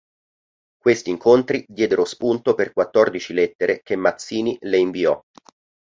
Questi 0.79 1.11
incontri 1.11 1.63
diedero 1.67 2.05
spunto 2.05 2.55
per 2.55 2.73
quattordici 2.73 3.33
lettere 3.33 3.81
che 3.83 3.95
Mazzini 3.95 4.57
le 4.61 4.77
inviò. 4.79 5.23